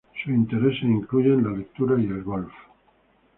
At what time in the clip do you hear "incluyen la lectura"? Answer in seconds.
0.81-1.95